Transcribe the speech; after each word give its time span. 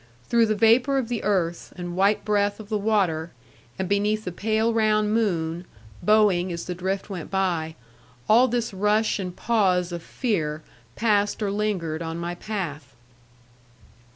Through 0.29 0.47
the 0.47 0.55
vapour 0.55 0.97
of 0.97 1.09
the 1.09 1.23
earth, 1.23 1.73
and 1.75 1.95
white 1.95 2.25
breath 2.25 2.59
of 2.59 2.69
the 2.69 2.77
water, 2.79 3.29
and 3.77 3.87
beneath 3.87 4.25
the 4.25 4.31
pale 4.31 4.73
round 4.73 5.13
moon 5.13 5.63
(bowing 6.01 6.51
as 6.51 6.65
the 6.65 6.73
drift 6.73 7.11
went 7.11 7.29
by), 7.29 7.75
all 8.27 8.47
this 8.47 8.73
rush 8.73 9.19
and 9.19 9.35
pause 9.35 9.91
of 9.91 10.01
fear 10.01 10.63
passed 10.95 11.43
or 11.43 11.51
lingered 11.51 12.01
on 12.01 12.17
my 12.17 12.33
path. 12.33 12.95